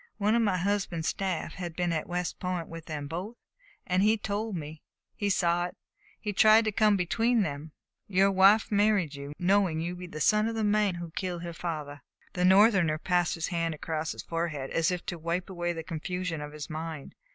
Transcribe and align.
One 0.17 0.33
of 0.33 0.41
my 0.41 0.57
husband's 0.57 1.09
staff 1.09 1.53
had 1.53 1.75
been 1.75 1.93
at 1.93 2.09
West 2.09 2.39
Point 2.39 2.67
with 2.67 2.85
them 2.87 3.05
both, 3.07 3.35
and 3.85 4.01
he 4.01 4.17
told 4.17 4.55
me. 4.55 4.81
He 5.15 5.29
saw 5.29 5.65
it, 5.67 5.77
and 6.25 6.35
tried 6.35 6.65
to 6.65 6.71
come 6.71 6.97
between 6.97 7.43
them. 7.43 7.71
Your 8.07 8.31
wife 8.31 8.71
married 8.71 9.13
you, 9.13 9.33
knowing 9.37 9.79
you 9.79 9.93
to 9.93 9.99
be 9.99 10.07
the 10.07 10.19
son 10.19 10.47
of 10.47 10.55
the 10.55 10.63
man 10.63 10.95
who 10.95 11.11
killed 11.11 11.43
her 11.43 11.53
father." 11.53 12.01
The 12.33 12.43
Northerner 12.45 12.97
passed 12.97 13.35
his 13.35 13.49
hand 13.49 13.75
across 13.75 14.13
his 14.13 14.23
forehead 14.23 14.71
as 14.71 14.89
if 14.89 15.05
to 15.05 15.19
wipe 15.19 15.51
away 15.51 15.71
the 15.71 15.83
confusion 15.83 16.41
of 16.41 16.51
his 16.53 16.67
mind. 16.67 17.13